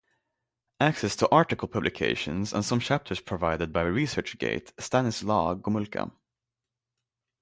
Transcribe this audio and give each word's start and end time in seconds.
Access 0.79 1.15
to 1.17 1.29
article 1.29 1.67
publications 1.67 2.53
and 2.53 2.65
some 2.65 2.79
chapters 2.79 3.19
provided 3.19 3.71
by 3.71 3.83
ResearchGate, 3.83 4.71
Stanislaw 4.79 5.53
Gomulka. 5.53 6.11